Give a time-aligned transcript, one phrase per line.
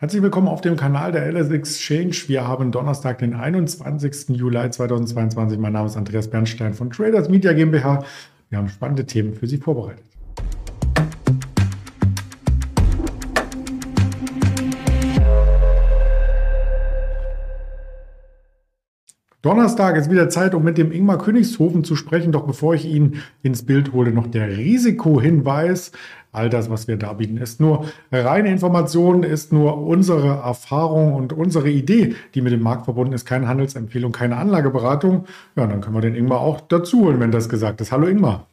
[0.00, 2.14] Herzlich willkommen auf dem Kanal der LS Exchange.
[2.28, 4.28] Wir haben Donnerstag, den 21.
[4.28, 5.58] Juli 2022.
[5.58, 8.04] Mein Name ist Andreas Bernstein von Traders Media GmbH.
[8.48, 10.07] Wir haben spannende Themen für Sie vorbereitet.
[19.48, 22.32] Donnerstag ist wieder Zeit, um mit dem Ingmar Königshofen zu sprechen.
[22.32, 25.90] Doch bevor ich ihn ins Bild hole, noch der Risikohinweis.
[26.32, 31.32] All das, was wir da bieten, ist nur reine Information, ist nur unsere Erfahrung und
[31.32, 33.24] unsere Idee, die mit dem Markt verbunden ist.
[33.24, 35.24] Keine Handelsempfehlung, keine Anlageberatung.
[35.56, 37.90] Ja, dann können wir den Ingmar auch dazu holen, wenn das gesagt ist.
[37.90, 38.48] Hallo Ingmar.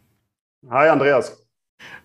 [0.69, 1.44] Hi Andreas.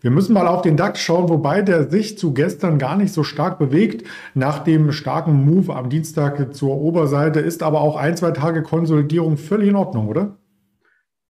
[0.00, 3.22] Wir müssen mal auf den DAX schauen, wobei der sich zu gestern gar nicht so
[3.22, 4.06] stark bewegt.
[4.34, 9.36] Nach dem starken Move am Dienstag zur Oberseite ist aber auch ein, zwei Tage Konsolidierung
[9.36, 10.36] völlig in Ordnung, oder?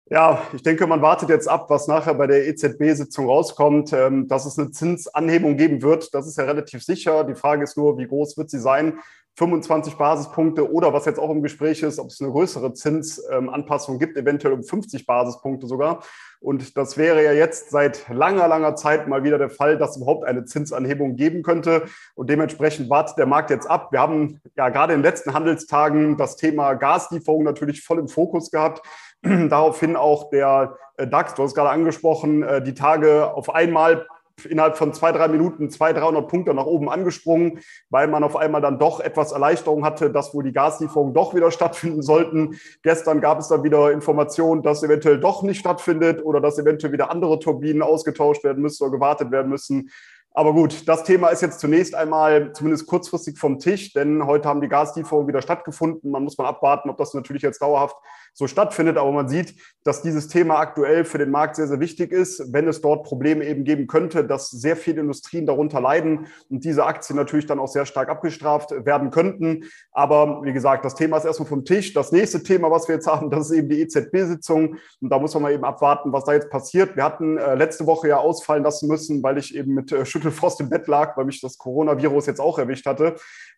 [0.08, 3.92] Ja, ich denke, man wartet jetzt ab, was nachher bei der EZB-Sitzung rauskommt.
[3.92, 7.24] Ähm, dass es eine Zinsanhebung geben wird, das ist ja relativ sicher.
[7.24, 9.00] Die Frage ist nur, wie groß wird sie sein?
[9.38, 14.16] 25 Basispunkte oder was jetzt auch im Gespräch ist, ob es eine größere Zinsanpassung gibt,
[14.18, 16.04] eventuell um 50 Basispunkte sogar.
[16.40, 20.26] Und das wäre ja jetzt seit langer, langer Zeit mal wieder der Fall, dass überhaupt
[20.26, 21.86] eine Zinsanhebung geben könnte.
[22.14, 23.92] Und dementsprechend wartet der Markt jetzt ab.
[23.92, 28.52] Wir haben ja gerade in den letzten Handelstagen das Thema Gaslieferung natürlich voll im Fokus
[28.52, 28.82] gehabt.
[29.22, 34.06] Daraufhin auch der äh, DAX, du hast gerade angesprochen, äh, die Tage auf einmal
[34.44, 38.62] innerhalb von zwei, drei Minuten 200, 300 Punkte nach oben angesprungen, weil man auf einmal
[38.62, 42.60] dann doch etwas Erleichterung hatte, dass wohl die Gaslieferungen doch wieder stattfinden sollten.
[42.84, 47.10] Gestern gab es dann wieder Informationen, dass eventuell doch nicht stattfindet oder dass eventuell wieder
[47.10, 49.90] andere Turbinen ausgetauscht werden müssen oder gewartet werden müssen.
[50.38, 54.60] Aber gut, das Thema ist jetzt zunächst einmal zumindest kurzfristig vom Tisch, denn heute haben
[54.60, 56.12] die Gaslieferungen wieder stattgefunden.
[56.12, 57.96] Man muss mal abwarten, ob das natürlich jetzt dauerhaft
[58.36, 58.98] so stattfindet.
[58.98, 62.68] Aber man sieht, dass dieses Thema aktuell für den Markt sehr, sehr wichtig ist, wenn
[62.68, 67.16] es dort Probleme eben geben könnte, dass sehr viele Industrien darunter leiden und diese Aktien
[67.16, 69.66] natürlich dann auch sehr stark abgestraft werden könnten.
[69.92, 71.94] Aber wie gesagt, das Thema ist erstmal vom Tisch.
[71.94, 74.78] Das nächste Thema, was wir jetzt haben, das ist eben die EZB-Sitzung.
[75.02, 76.96] Und da muss man mal eben abwarten, was da jetzt passiert.
[76.96, 80.60] Wir hatten äh, letzte Woche ja ausfallen lassen müssen, weil ich eben mit äh, Schüttelfrost
[80.60, 83.16] im Bett lag, weil mich das Coronavirus jetzt auch erwischt hatte.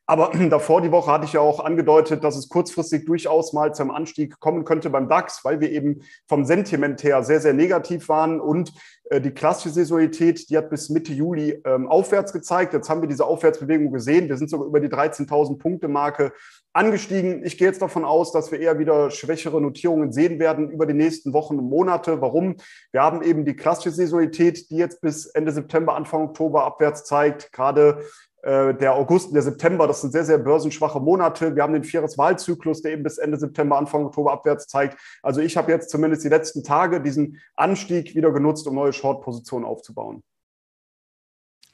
[0.08, 3.92] Aber davor die Woche hatte ich ja auch angedeutet, dass es kurzfristig durchaus mal zum
[3.92, 8.40] Anstieg kommen könnte beim DAX, weil wir eben vom Sentiment her sehr, sehr negativ waren
[8.40, 8.74] und
[9.10, 12.74] äh, die klassische Saisonalität, die hat bis Mitte Juli ähm, aufwärts gezeigt.
[12.74, 14.30] Jetzt haben wir diese Aufwärtsbewegung gesehen.
[14.30, 16.32] Wir sind sogar über die 13.000 Punkte Marke
[16.74, 17.44] angestiegen.
[17.44, 20.94] Ich gehe jetzt davon aus, dass wir eher wieder schwächere Notierungen sehen werden über die
[20.94, 22.22] nächsten Wochen und Monate.
[22.22, 22.58] Warum?
[22.92, 27.52] Wir haben eben die klassische Saisonalität, die jetzt bis Ende September, Anfang Oktober abwärts zeigt.
[27.52, 28.04] Gerade
[28.44, 31.56] der August und der September, das sind sehr, sehr börsenschwache Monate.
[31.56, 34.98] Wir haben den Vierjahreswahlzyklus, der eben bis Ende September, Anfang Oktober abwärts zeigt.
[35.24, 39.66] Also ich habe jetzt zumindest die letzten Tage diesen Anstieg wieder genutzt, um neue Short-Positionen
[39.66, 40.24] aufzubauen.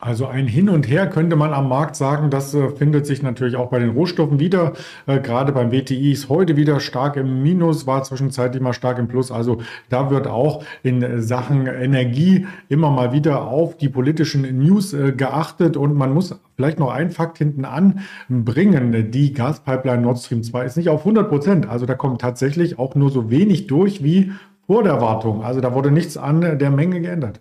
[0.05, 3.55] Also ein Hin und Her könnte man am Markt sagen, das äh, findet sich natürlich
[3.55, 4.73] auch bei den Rohstoffen wieder.
[5.05, 9.07] Äh, gerade beim WTI ist heute wieder stark im Minus, war zwischenzeitlich mal stark im
[9.07, 9.31] Plus.
[9.31, 15.13] Also da wird auch in Sachen Energie immer mal wieder auf die politischen News äh,
[15.13, 19.09] geachtet und man muss vielleicht noch einen Fakt hinten anbringen.
[19.09, 21.69] Die Gaspipeline Nord Stream 2 ist nicht auf 100 Prozent.
[21.69, 24.33] Also da kommt tatsächlich auch nur so wenig durch wie
[24.67, 25.45] vor der Wartung.
[25.45, 27.39] Also da wurde nichts an der Menge geändert.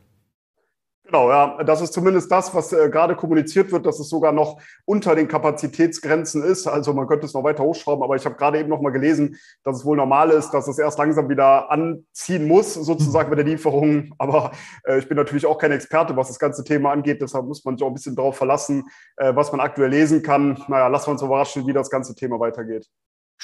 [1.13, 4.59] Genau, ja, das ist zumindest das, was äh, gerade kommuniziert wird, dass es sogar noch
[4.87, 6.67] unter den Kapazitätsgrenzen ist.
[6.67, 9.37] Also man könnte es noch weiter hochschrauben, aber ich habe gerade eben noch mal gelesen,
[9.63, 13.45] dass es wohl normal ist, dass es erst langsam wieder anziehen muss, sozusagen bei der
[13.45, 14.15] Lieferung.
[14.17, 14.53] Aber
[14.85, 17.21] äh, ich bin natürlich auch kein Experte, was das ganze Thema angeht.
[17.21, 18.85] Deshalb muss man sich auch ein bisschen darauf verlassen,
[19.19, 20.65] äh, was man aktuell lesen kann.
[20.67, 22.89] Naja, lassen wir uns überraschen, wie das ganze Thema weitergeht.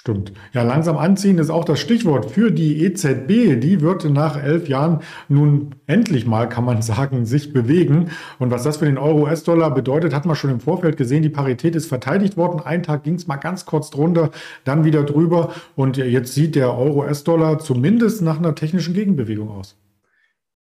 [0.00, 0.32] Stimmt.
[0.52, 3.58] Ja, langsam anziehen ist auch das Stichwort für die EZB.
[3.60, 8.10] Die wird nach elf Jahren nun endlich mal, kann man sagen, sich bewegen.
[8.38, 11.24] Und was das für den Euro-US-Dollar bedeutet, hat man schon im Vorfeld gesehen.
[11.24, 12.60] Die Parität ist verteidigt worden.
[12.60, 14.30] Einen Tag ging es mal ganz kurz drunter,
[14.62, 15.52] dann wieder drüber.
[15.74, 19.74] Und jetzt sieht der Euro-US-Dollar zumindest nach einer technischen Gegenbewegung aus.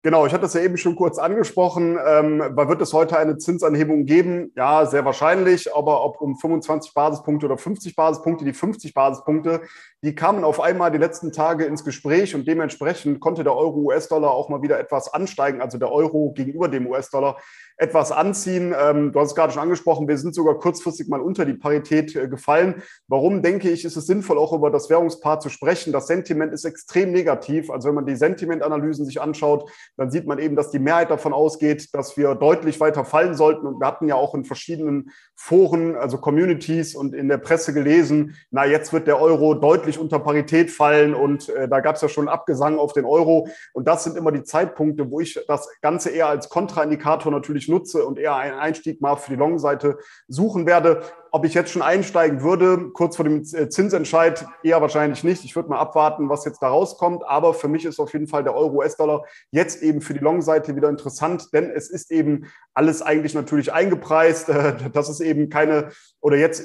[0.07, 1.99] Genau, ich hatte es ja eben schon kurz angesprochen.
[2.07, 4.53] Ähm, wird es heute eine Zinsanhebung geben?
[4.55, 5.75] Ja, sehr wahrscheinlich.
[5.75, 9.63] Aber ob um 25 Basispunkte oder 50 Basispunkte, die 50 Basispunkte,
[10.05, 14.49] die kamen auf einmal die letzten Tage ins Gespräch und dementsprechend konnte der Euro-US-Dollar auch
[14.49, 17.39] mal wieder etwas ansteigen, also der Euro gegenüber dem US-Dollar
[17.77, 18.75] etwas anziehen.
[18.79, 22.15] Ähm, du hast es gerade schon angesprochen, wir sind sogar kurzfristig mal unter die Parität
[22.17, 22.83] äh, gefallen.
[23.09, 25.93] Warum denke ich, ist es sinnvoll, auch über das Währungspaar zu sprechen?
[25.93, 27.71] Das Sentiment ist extrem negativ.
[27.71, 31.33] Also wenn man die Sentimentanalysen sich anschaut, dann sieht man eben, dass die Mehrheit davon
[31.33, 33.67] ausgeht, dass wir deutlich weiter fallen sollten.
[33.67, 38.37] Und wir hatten ja auch in verschiedenen Foren, also Communities und in der Presse gelesen,
[38.51, 42.09] na, jetzt wird der Euro deutlich unter Parität fallen und äh, da gab es ja
[42.09, 43.49] schon Abgesang auf den Euro.
[43.73, 47.69] Und das sind immer die Zeitpunkte, wo ich das Ganze eher als Kontraindikator natürlich natürlich
[47.69, 49.99] nutze und eher einen Einstieg mal für die Long-Seite
[50.29, 51.03] suchen werde.
[51.37, 55.45] Ob ich jetzt schon einsteigen würde, kurz vor dem äh, Zinsentscheid, eher wahrscheinlich nicht.
[55.45, 57.25] Ich würde mal abwarten, was jetzt da rauskommt.
[57.27, 60.89] Aber für mich ist auf jeden Fall der Euro-US-Dollar jetzt eben für die Long-Seite wieder
[60.89, 64.49] interessant, denn es ist eben alles eigentlich natürlich eingepreist.
[64.95, 65.91] Das ist eben keine,
[66.23, 66.65] oder jetzt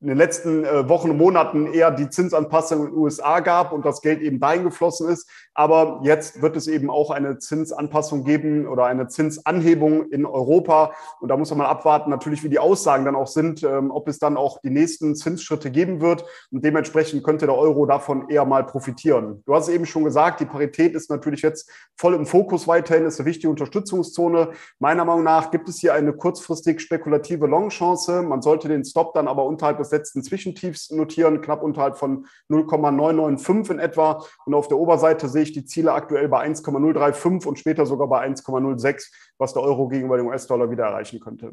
[0.00, 3.84] in den letzten äh, Wochen und Monaten eher die Zinsanpassung in den USA gab und
[3.84, 5.28] das Geld eben dahin geflossen ist.
[5.56, 10.92] Aber jetzt wird es eben auch eine Zinsanpassung geben oder eine Zinsanhebung in Europa.
[11.20, 14.06] Und da muss man mal abwarten, natürlich, wie die Aussagen dann auch sind, ähm, ob
[14.06, 16.26] es dann auch die nächsten Zinsschritte geben wird.
[16.52, 19.42] Und dementsprechend könnte der Euro davon eher mal profitieren.
[19.46, 23.18] Du hast eben schon gesagt, die Parität ist natürlich jetzt voll im Fokus weiterhin, ist
[23.18, 24.50] eine wichtige Unterstützungszone.
[24.78, 28.20] Meiner Meinung nach gibt es hier eine kurzfristig spekulative Long-Chance.
[28.20, 33.70] Man sollte den Stop dann aber unterhalb des letzten Zwischentiefs notieren, knapp unterhalb von 0,995
[33.70, 34.22] in etwa.
[34.44, 38.26] Und auf der Oberseite sehe ich die Ziele aktuell bei 1,035 und später sogar bei
[38.26, 41.52] 1,06, was der Euro gegenüber dem US-Dollar wieder erreichen könnte.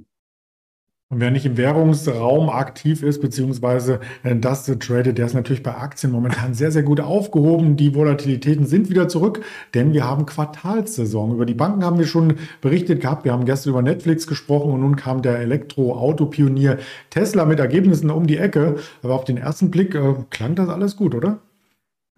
[1.13, 5.75] Und wer nicht im Währungsraum aktiv ist, beziehungsweise äh, das tradet, der ist natürlich bei
[5.75, 7.75] Aktien momentan sehr, sehr gut aufgehoben.
[7.75, 9.45] Die Volatilitäten sind wieder zurück,
[9.75, 11.35] denn wir haben Quartalssaison.
[11.35, 13.25] Über die Banken haben wir schon berichtet gehabt.
[13.25, 16.79] Wir haben gestern über Netflix gesprochen und nun kam der Elektro-Auto-Pionier
[17.11, 18.77] Tesla mit Ergebnissen um die Ecke.
[19.03, 21.37] Aber auf den ersten Blick äh, klang das alles gut, oder?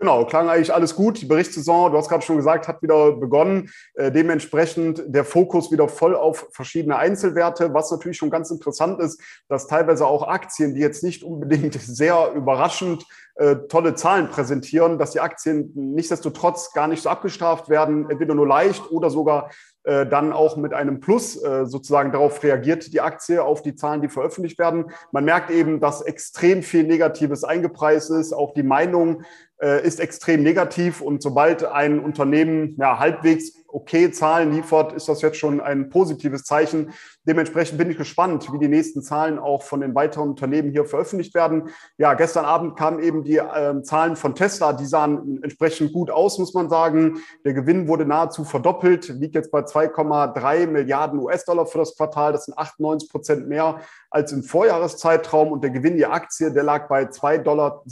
[0.05, 1.19] Genau, klang eigentlich alles gut.
[1.19, 3.71] Die Berichtssaison, du hast gerade schon gesagt, hat wieder begonnen.
[3.95, 9.19] Äh, dementsprechend der Fokus wieder voll auf verschiedene Einzelwerte, was natürlich schon ganz interessant ist,
[9.47, 15.11] dass teilweise auch Aktien, die jetzt nicht unbedingt sehr überraschend äh, tolle Zahlen präsentieren, dass
[15.11, 19.49] die Aktien nichtsdestotrotz gar nicht so abgestraft werden, entweder nur leicht oder sogar
[19.83, 24.01] äh, dann auch mit einem Plus äh, sozusagen darauf reagiert die Aktie auf die Zahlen,
[24.01, 24.85] die veröffentlicht werden.
[25.11, 28.33] Man merkt eben, dass extrem viel Negatives eingepreist ist.
[28.33, 29.23] Auch die Meinung
[29.61, 35.21] äh, ist extrem negativ und sobald ein Unternehmen ja, halbwegs okay Zahlen liefert, ist das
[35.21, 36.93] jetzt schon ein positives Zeichen.
[37.27, 41.35] Dementsprechend bin ich gespannt, wie die nächsten Zahlen auch von den weiteren Unternehmen hier veröffentlicht
[41.35, 41.69] werden.
[41.97, 46.39] Ja, gestern Abend kamen eben die äh, Zahlen von Tesla, die sahen entsprechend gut aus,
[46.39, 47.19] muss man sagen.
[47.43, 52.31] Der Gewinn wurde nahezu verdoppelt, liegt jetzt bei 2,3 Milliarden US-Dollar für das Quartal.
[52.31, 56.87] Das sind 98 Prozent mehr als im Vorjahreszeitraum und der Gewinn der Aktie, der lag
[56.87, 57.83] bei 2,27 Dollar.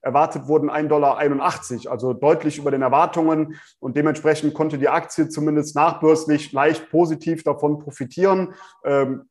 [0.00, 3.58] Erwartet wurden 1,81 Dollar, also deutlich über den Erwartungen.
[3.80, 8.54] Und dementsprechend konnte die Aktie zumindest nachbörslich leicht positiv davon profitieren.
[8.84, 9.28] Ähm,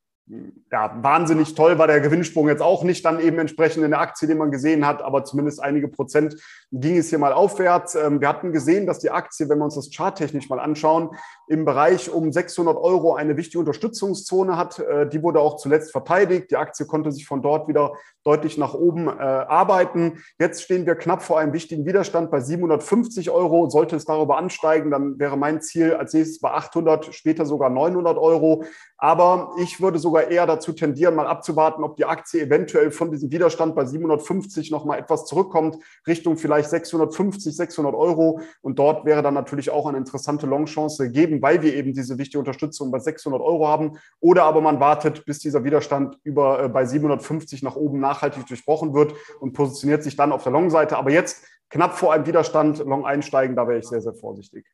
[0.72, 4.28] ja, wahnsinnig toll war der Gewinnsprung jetzt auch nicht dann eben entsprechend in der Aktie,
[4.28, 6.36] die man gesehen hat, aber zumindest einige Prozent
[6.72, 7.96] ging es hier mal aufwärts.
[7.96, 11.12] Ähm, wir hatten gesehen, dass die Aktie, wenn wir uns das charttechnisch mal anschauen,
[11.48, 14.80] im Bereich um 600 Euro eine wichtige Unterstützungszone hat.
[14.80, 16.52] Äh, die wurde auch zuletzt verteidigt.
[16.52, 20.24] Die Aktie konnte sich von dort wieder deutlich nach oben äh, arbeiten.
[20.38, 23.70] Jetzt stehen wir knapp vor einem wichtigen Widerstand bei 750 Euro.
[23.70, 28.18] Sollte es darüber ansteigen, dann wäre mein Ziel als nächstes bei 800, später sogar 900
[28.18, 28.66] Euro.
[28.98, 33.32] Aber ich würde sogar eher dazu tendieren, mal abzuwarten, ob die Aktie eventuell von diesem
[33.32, 35.78] Widerstand bei 750 noch mal etwas zurückkommt,
[36.08, 38.42] Richtung vielleicht 650, 600 Euro.
[38.62, 42.40] Und dort wäre dann natürlich auch eine interessante Longchance geben, weil wir eben diese wichtige
[42.40, 43.98] Unterstützung bei 600 Euro haben.
[44.20, 48.94] Oder aber man wartet, bis dieser Widerstand über, äh, bei 750 nach oben nachhaltig durchbrochen
[48.94, 50.98] wird und positioniert sich dann auf der Long-Seite.
[50.98, 54.66] Aber jetzt knapp vor einem Widerstand Long einsteigen, da wäre ich sehr, sehr vorsichtig.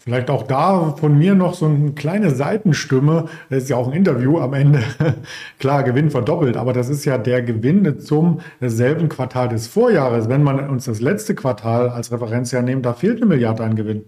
[0.00, 3.26] Vielleicht auch da von mir noch so eine kleine Seitenstimme.
[3.48, 4.82] Das ist ja auch ein Interview am Ende.
[5.58, 10.28] Klar, Gewinn verdoppelt, aber das ist ja der Gewinn zum selben Quartal des Vorjahres.
[10.28, 14.04] Wenn man uns das letzte Quartal als Referenzjahr nimmt, da fehlt eine Milliarde an Gewinn.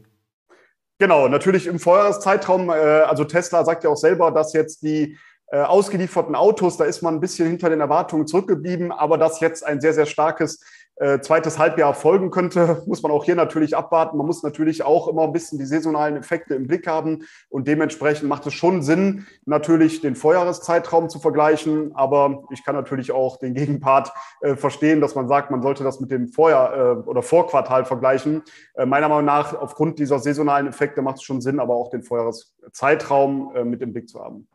[0.98, 2.70] Genau, natürlich im Vorjahreszeitraum.
[2.70, 5.16] Äh, also Tesla sagt ja auch selber, dass jetzt die
[5.50, 9.64] äh, ausgelieferten Autos, da ist man ein bisschen hinter den Erwartungen zurückgeblieben, aber dass jetzt
[9.64, 10.60] ein sehr, sehr starkes
[11.00, 14.16] äh, zweites Halbjahr folgen könnte, muss man auch hier natürlich abwarten.
[14.16, 18.28] Man muss natürlich auch immer ein bisschen die saisonalen Effekte im Blick haben und dementsprechend
[18.28, 21.92] macht es schon Sinn, natürlich den Vorjahreszeitraum zu vergleichen.
[21.94, 26.00] Aber ich kann natürlich auch den Gegenpart äh, verstehen, dass man sagt, man sollte das
[26.00, 28.42] mit dem Vorjahr äh, oder Vorquartal vergleichen.
[28.74, 32.02] Äh, meiner Meinung nach, aufgrund dieser saisonalen Effekte macht es schon Sinn, aber auch den
[32.02, 34.48] Vorjahreszeitraum äh, mit im Blick zu haben.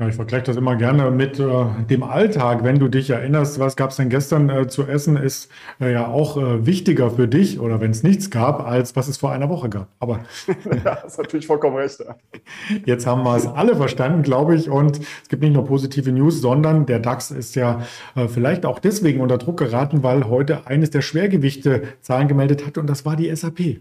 [0.00, 2.62] Ja, ich vergleiche das immer gerne mit äh, dem Alltag.
[2.62, 5.50] Wenn du dich erinnerst, was gab es denn gestern äh, zu essen, ist
[5.80, 9.16] äh, ja auch äh, wichtiger für dich oder wenn es nichts gab, als was es
[9.16, 9.88] vor einer Woche gab.
[9.98, 10.20] Aber
[10.84, 11.98] ja, ist natürlich vollkommen recht.
[11.98, 12.14] Ja.
[12.84, 14.70] Jetzt haben wir es alle verstanden, glaube ich.
[14.70, 17.82] Und es gibt nicht nur positive News, sondern der DAX ist ja
[18.14, 22.78] äh, vielleicht auch deswegen unter Druck geraten, weil heute eines der Schwergewichte Zahlen gemeldet hat
[22.78, 23.80] und das war die SAP.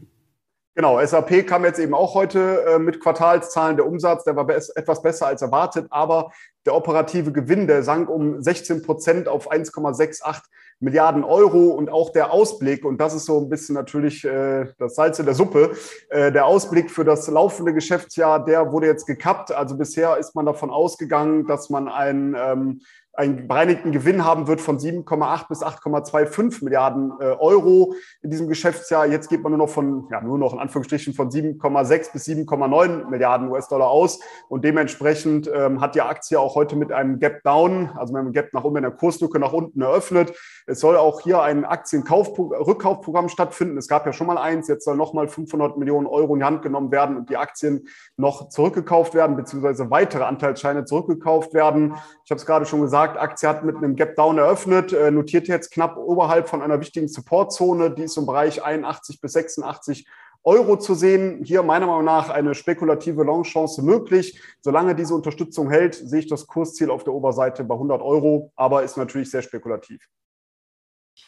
[0.78, 3.78] Genau, SAP kam jetzt eben auch heute äh, mit Quartalszahlen.
[3.78, 6.32] Der Umsatz, der war be etwas besser als erwartet, aber
[6.68, 10.40] der operative Gewinn, der sank um 16 Prozent auf 1,68
[10.80, 14.94] Milliarden Euro und auch der Ausblick, und das ist so ein bisschen natürlich äh, das
[14.94, 15.72] Salz in der Suppe,
[16.12, 19.52] äh, der Ausblick für das laufende Geschäftsjahr, der wurde jetzt gekappt.
[19.52, 22.82] Also bisher ist man davon ausgegangen, dass man ein ähm,
[23.18, 29.08] einen bereinigten Gewinn haben wird von 7,8 bis 8,25 Milliarden äh, Euro in diesem Geschäftsjahr.
[29.08, 33.10] Jetzt geht man nur noch von, ja, nur noch in Anführungsstrichen von 7,6 bis 7,9
[33.10, 34.20] Milliarden US-Dollar aus.
[34.50, 38.34] Und dementsprechend ähm, hat die Aktie auch heute mit einem Gap Down, also mit einem
[38.34, 40.34] Gap nach oben, in der Kurslücke nach unten eröffnet.
[40.68, 43.78] Es soll auch hier ein Aktienrückkaufprogramm stattfinden.
[43.78, 44.68] Es gab ja schon mal eins.
[44.68, 48.50] Jetzt soll nochmal 500 Millionen Euro in die Hand genommen werden und die Aktien noch
[48.50, 51.96] zurückgekauft werden, beziehungsweise weitere Anteilsscheine zurückgekauft werden.
[52.26, 55.12] Ich habe es gerade schon gesagt, gesagt, Aktie hat mit einem Gap Down eröffnet, äh,
[55.12, 60.08] notiert jetzt knapp oberhalb von einer wichtigen Supportzone, die ist im Bereich 81 bis 86
[60.44, 61.44] Euro zu sehen.
[61.44, 64.42] Hier meiner Meinung nach eine spekulative Longchance möglich.
[64.62, 68.84] Solange diese Unterstützung hält, sehe ich das Kursziel auf der Oberseite bei 100 Euro, aber
[68.84, 70.08] ist natürlich sehr spekulativ.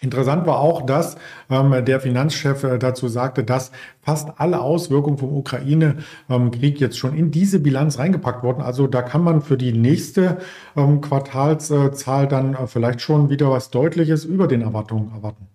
[0.01, 1.17] Interessant war auch, dass
[1.49, 7.15] ähm, der Finanzchef äh, dazu sagte, dass fast alle Auswirkungen vom Ukraine-Krieg ähm, jetzt schon
[7.17, 8.61] in diese Bilanz reingepackt wurden.
[8.61, 10.37] Also da kann man für die nächste
[10.77, 15.47] ähm, Quartalszahl dann äh, vielleicht schon wieder was Deutliches über den Erwartungen erwarten.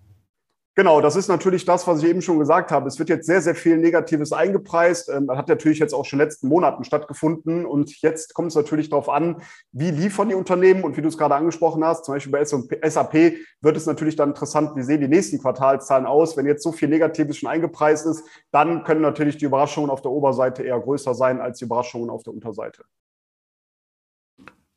[0.76, 2.88] Genau, das ist natürlich das, was ich eben schon gesagt habe.
[2.88, 5.08] Es wird jetzt sehr, sehr viel Negatives eingepreist.
[5.08, 7.64] Ähm, das hat natürlich jetzt auch schon in den letzten Monaten stattgefunden.
[7.64, 9.40] Und jetzt kommt es natürlich darauf an,
[9.70, 13.14] wie liefern die Unternehmen und wie du es gerade angesprochen hast, zum Beispiel bei SAP
[13.60, 16.36] wird es natürlich dann interessant, wie sehen die nächsten Quartalszahlen aus.
[16.36, 20.10] Wenn jetzt so viel Negatives schon eingepreist ist, dann können natürlich die Überraschungen auf der
[20.10, 22.82] Oberseite eher größer sein als die Überraschungen auf der Unterseite.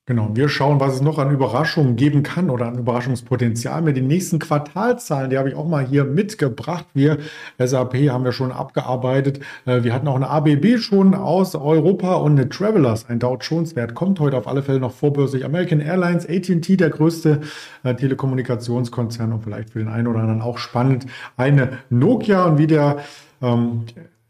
[0.10, 4.08] Genau, wir schauen, was es noch an Überraschungen geben kann oder an Überraschungspotenzial mit den
[4.08, 5.30] nächsten Quartalzahlen.
[5.30, 6.86] Die habe ich auch mal hier mitgebracht.
[6.94, 7.18] Wir
[7.58, 9.42] SAP haben wir schon abgearbeitet.
[9.66, 13.10] Äh, wir hatten auch eine ABB schon aus Europa und eine Travelers.
[13.10, 15.44] Ein Dow Jones Wert kommt heute auf alle Fälle noch vorbörslich.
[15.44, 17.42] American Airlines, AT&T, der größte
[17.84, 21.06] äh, Telekommunikationskonzern und vielleicht für den einen oder anderen auch spannend.
[21.36, 23.00] Eine Nokia und wie der
[23.42, 23.84] ähm,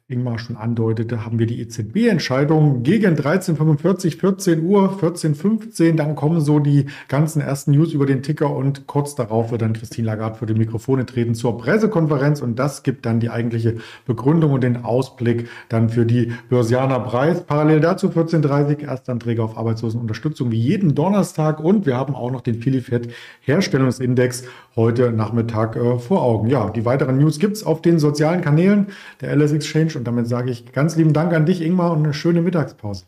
[0.09, 5.97] Ingmar schon andeutete, haben wir die EZB-Entscheidung gegen 13.45, 14 Uhr, 14.15.
[5.97, 9.73] Dann kommen so die ganzen ersten News über den Ticker und kurz darauf wird dann
[9.73, 14.53] Christine Lagarde für die Mikrofone treten zur Pressekonferenz und das gibt dann die eigentliche Begründung
[14.53, 17.43] und den Ausblick dann für die Börsianer Preis.
[17.43, 22.61] Parallel dazu 14.30 Erstanträge auf Arbeitslosenunterstützung wie jeden Donnerstag und wir haben auch noch den
[22.61, 23.09] Filifed
[23.41, 24.45] Herstellungsindex
[24.77, 26.47] heute Nachmittag äh, vor Augen.
[26.47, 28.87] Ja, die weiteren News gibt es auf den sozialen Kanälen
[29.19, 32.13] der LS Exchange und damit sage ich ganz lieben Dank an dich, Ingmar, und eine
[32.13, 33.05] schöne Mittagspause.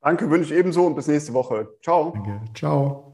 [0.00, 1.68] Danke, wünsche ich ebenso und bis nächste Woche.
[1.82, 2.12] Ciao.
[2.14, 2.40] Danke.
[2.54, 3.11] Ciao.